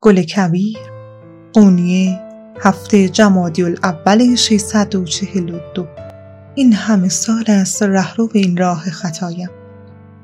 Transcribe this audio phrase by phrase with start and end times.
[0.00, 0.78] گل کبیر
[1.52, 2.20] قونیه
[2.60, 5.86] هفته جمادی الاول 642
[6.54, 9.50] این همه سال است رهرو این راه خطایم.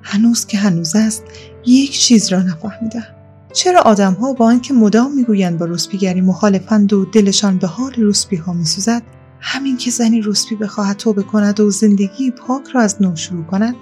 [0.03, 1.25] هنوز که هنوز است
[1.67, 3.07] یک چیز را نفهمیدم.
[3.53, 8.37] چرا آدم ها با آنکه مدام می‌گویند با روسپیگری مخالفند و دلشان به حال روسپی
[8.37, 9.03] ها میسوزد
[9.41, 13.75] همین که زنی روسپی بخواهد توبه کند و زندگی پاک را از نو شروع کند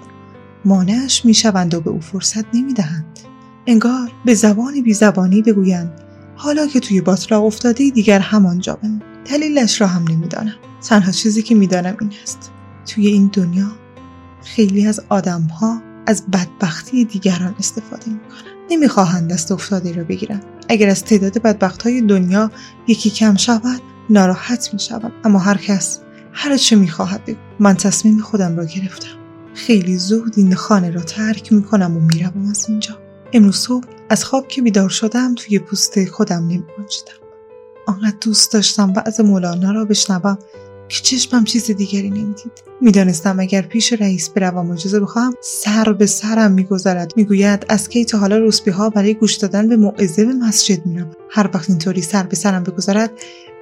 [0.65, 3.19] مانعش می‌شوند و به او فرصت نمی‌دهند.
[3.67, 5.91] انگار به زبانی بی زبانی بگویند.
[6.35, 9.01] حالا که توی باطلاق افتاده دیگر همانجا بمون.
[9.31, 10.55] دلیلش را هم نمی‌دانم.
[10.87, 12.51] تنها چیزی که می‌دانم این است.
[12.85, 13.71] توی این دنیا
[14.43, 18.53] خیلی از آدمها از بدبختی دیگران استفاده می‌کنن.
[18.71, 22.51] نمی‌خواهند دست افتاده را بگیرند اگر از تعداد بدبخت های دنیا
[22.87, 25.99] یکی کم شود ناراحت می‌شود اما هر کس
[26.33, 27.37] هر چه می‌خواهد بگو.
[27.59, 29.07] من تصمیم خودم را گرفتم.
[29.53, 33.02] خیلی زود این خانه را ترک می‌کنم و می‌روم از اینجا.
[33.33, 37.13] امروز صبح از خواب که بیدار شدم توی پوست خودم نمیمانجیدم
[37.87, 40.37] آنقدر دوست داشتم بعض مولانا را بشنوم
[40.89, 42.63] که چشمم چیز دیگری نمی‌دید.
[42.81, 47.13] می‌دانستم اگر پیش رئیس بروم اجازه بخواهم سر به سرم میگذرد.
[47.15, 51.15] می‌گوید از کی تا حالا روسبی ها برای گوش دادن به موعظه به مسجد می‌روم
[51.29, 53.11] هر وقت اینطوری سر به سرم بگذرد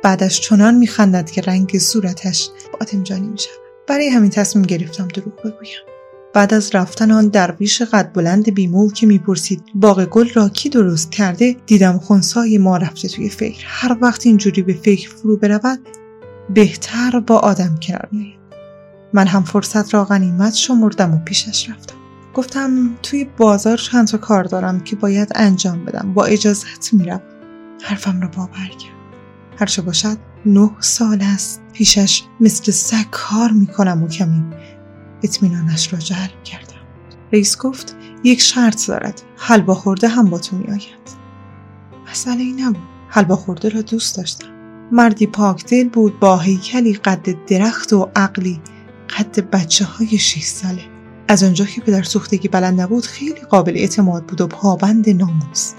[0.03, 3.55] بعدش چنان میخندد که رنگ صورتش باطمجانی می‌شود.
[3.87, 5.90] برای همین تصمیم گرفتم دروغ بگویم.
[6.33, 11.11] بعد از رفتن آن درویش قد بلند بیمول که می‌پرسید باغ گل را کی درست
[11.11, 13.65] کرده؟ دیدم خونسای ما رفته توی فکر.
[13.67, 15.79] هر وقت اینجوری به فکر فرو برود
[16.53, 18.41] بهتر با آدم کنار میآید.
[19.13, 21.95] من هم فرصت را غنیمت شمردم و پیشش رفتم.
[22.33, 26.13] گفتم توی بازار چند تا کار دارم که باید انجام بدم.
[26.13, 27.21] با اجازت میرم.
[27.83, 29.01] حرفم را باور کرد.
[29.57, 34.43] هرچه باشد نه سال است پیشش مثل سگ کار می‌کنم و کمی.
[35.23, 36.81] اطمینانش را جلب کردم.
[37.33, 39.21] رئیس گفت یک شرط دارد.
[39.37, 41.21] حلوا خورده هم با تو میآید.
[42.11, 42.87] مسئله ای نبود.
[43.07, 44.47] حلوا خورده را دوست داشتم.
[44.91, 48.61] مردی پاکدل بود با هیکلی قد درخت و عقلی
[49.17, 50.83] قد بچه های 6 ساله.
[51.27, 55.73] از آنجا که پدر سوختگی بلند نبود خیلی قابل اعتماد بود و پابند ناموس.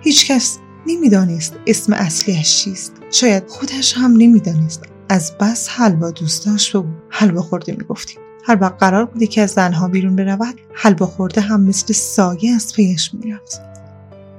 [0.00, 2.92] هیچکس نمی‌دانست اسم اصلیش چیست.
[3.10, 4.82] شاید خودش هم نمی‌دانست.
[5.08, 8.18] از بس حلوا دوست داشت و حلوا خورده می‌گفتیم.
[8.48, 12.72] هر وقت قرار بودی که از زنها بیرون برود حلوا خورده هم مثل سایه از
[12.72, 13.60] پیش می‌رفت.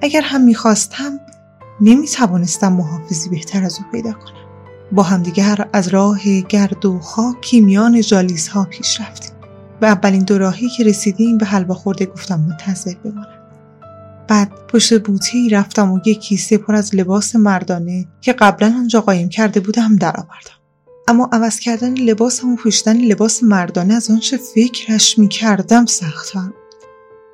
[0.01, 1.19] اگر هم می‌خواستم
[1.81, 4.33] نمی‌توانستم محافظی بهتر از او پیدا کنم.
[4.91, 9.31] با همدیگر از راه گرد و خاکی میان جالیس ها پیش رفتیم
[9.79, 13.39] به اولین دو راهی که رسیدیم به حلوا خورده گفتم منتظر بمانم.
[14.27, 19.29] بعد پشت بوتی رفتم و یک کیسه پر از لباس مردانه که قبلا آنجا قایم
[19.29, 20.58] کرده بودم درآوردم.
[21.09, 26.41] اما عوض کردن لباسم و پوشیدن لباس مردانه از آنچه فکرش می‌کردم سختتر.
[26.41, 26.53] بود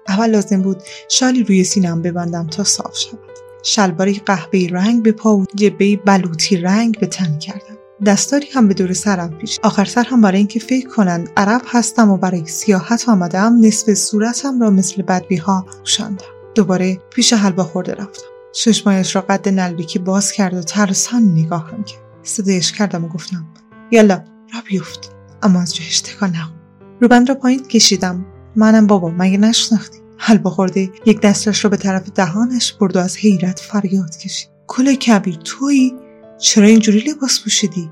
[0.07, 3.19] اول لازم بود شالی روی سینم ببندم تا صاف شود.
[3.63, 7.77] شلواری قهوه‌ای رنگ به پا و جبه بلوطی رنگ به تن کردم.
[8.05, 12.09] دستاری هم به دور سرم پیش آخر سر هم برای اینکه فکر کنند عرب هستم
[12.09, 16.25] و برای سیاحت آمدم نصف صورتم را مثل بدبی ها پوشاندم.
[16.55, 18.27] دوباره پیش حلوا خورده رفتم.
[18.51, 22.01] چشمایش را قد نلبیکی باز کرد و ترسان نگاهم کرد.
[22.23, 23.45] صدایش کردم و گفتم
[23.91, 24.23] یالا
[24.53, 25.11] را بیفت.
[25.43, 26.55] اما از جایش تکان نخورد
[27.01, 28.25] روبند را پایین کشیدم.
[28.55, 33.17] منم بابا مگه نشناختی؟ حلوا خورده یک دستش را به طرف دهانش برد و از
[33.17, 34.49] حیرت فریاد کشید.
[34.67, 35.93] کل کبیر تویی؟
[36.39, 37.89] چرا اینجوری لباس پوشیدی؟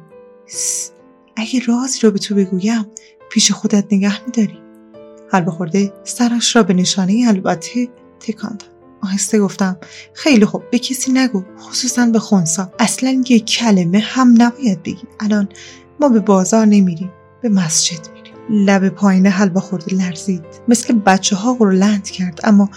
[1.36, 2.86] اگه رازی را به تو بگویم
[3.32, 4.58] پیش خودت نگه میداری.
[5.32, 7.90] حلوا خورده سرش را به نشانه البته
[8.20, 8.73] تکان داد.
[9.04, 9.78] آهسته گفتم
[10.14, 12.72] خیلی خوب به کسی نگو خصوصا به خونسا.
[12.80, 15.08] اصلا یک کلمه هم نباید بگی.
[15.20, 15.50] الان
[16.00, 17.12] ما به بازار نمیریم
[17.42, 18.66] به مسجد میریم.
[18.66, 20.44] لب پایین حلوا خورده لرزید.
[20.68, 22.70] مثل بچه ها لند کرد اما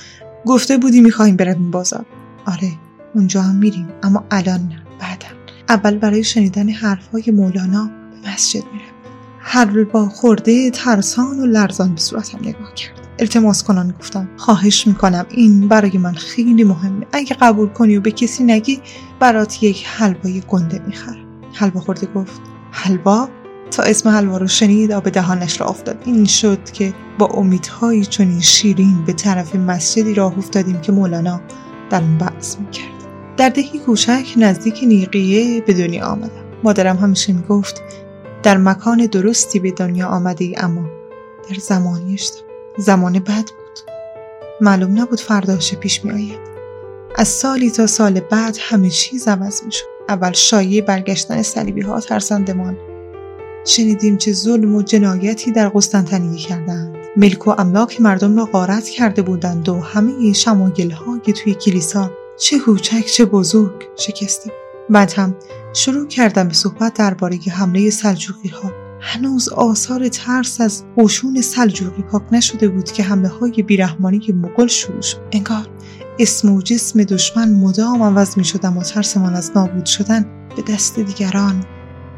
[0.47, 2.07] گفته بودی می‌خوایم برویم بازار.
[2.47, 2.73] آره
[3.15, 5.29] اونجا هم میریم اما الان نه بعدا.
[5.69, 7.91] اول برای شنیدن حرفهای مولانا
[8.23, 8.97] به مسجد میرم.
[9.39, 12.96] حلوا خورده ترسان و لرزان به صورتم نگاه کرد.
[13.19, 15.27] التماس کنان گفتم خواهش می‌کنم.
[15.31, 17.07] این برای من خیلی مهمه.
[17.13, 18.81] اگه قبول کنی و به کسی نگی
[19.21, 21.27] برات یک حلوای گنده می‌خرم.
[21.55, 22.41] حلوا خورده گفت.
[22.71, 23.29] حلوا؟
[23.71, 26.03] تا اسم حلوا رو شنید آب دهانش را افتاد.
[26.05, 31.41] این شد که با امیدهایی چنین شیرین به طرف مسجدی راه افتادیم که مولانا
[31.91, 32.87] در اون بعض می‌کرد.
[33.37, 36.31] در دهی کوچک نزدیک نیقیه به دنیا آمدم.
[36.65, 37.83] مادرم همیشه می‌گفت
[38.43, 40.85] در مکان درستی به دنیا آمده ای اما
[41.51, 42.19] در زمانی
[42.79, 43.81] زمان بد بود.
[44.61, 46.39] معلوم نبود فرداش پیش می آید
[47.17, 52.01] از سالی تا سال بعد همه چیز عوض می شد اول شایع برگشتن صلیبی ها
[52.01, 52.77] ترسندمان
[53.65, 56.97] شنیدیم چه ظلم و جنایتی در قسطنطنیه کردند.
[57.17, 62.11] ملک و املاک مردم را غارت کرده بودند و همه شماگل ها که توی کلیسا
[62.39, 64.51] چه کوچک چه بزرگ شکسته.
[64.91, 65.35] بعد هم
[65.73, 72.23] شروع کردم به صحبت درباره حمله سلجوقی ها هنوز آثار ترس از قشون سلجوقی پاک
[72.33, 75.19] نشده بود که حمله های بیرحمانی مغل شروع شد.
[75.33, 75.69] انگار
[76.19, 80.27] اسم و جسم دشمن مدام عوض می شدم و ترسمان از نابود شدن
[80.57, 81.65] به دست دیگران.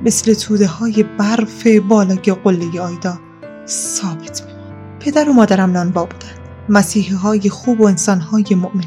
[0.04, 3.18] مثل توده های برف بالای قله آیدا
[3.66, 4.52] ثابت می
[5.00, 6.38] پدر و مادرم نانبا بودند.
[6.68, 8.84] مسیحی های خوب و انسان های مؤمن.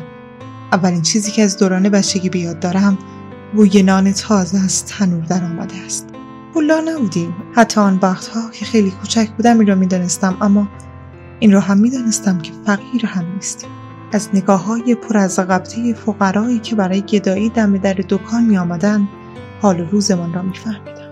[0.71, 2.97] اولین چیزی که از دوران بچگی بیاد دارم
[3.55, 6.10] بوی نان تازه از تنور در آمده است.
[6.53, 7.35] پولا نبودیم.
[7.53, 10.67] حتی آن وقتها که خیلی کوچک بودم این را می‌دانستم اما
[11.39, 13.69] این را هم می‌دانستم که فقیر هم نیستیم.
[14.13, 19.07] از نگاه های پر از قبطه فقرایی که برای گدایی دم در دکان می آمدن
[19.61, 21.11] حال روزمان را میفهمیدم.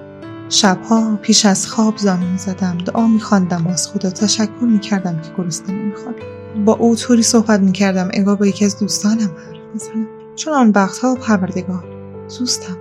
[0.49, 5.71] شبها پیش از خواب زانو زدم دعا میخواندم و از خدا تشکر می‌کردم که گرسنه
[5.71, 10.07] نمیخوابید با او طوری صحبت می‌کردم انگار با یکی از دوستانم حرف می‌زنم.
[10.35, 11.83] چون آن وقتها پروردگار
[12.39, 12.77] دوستم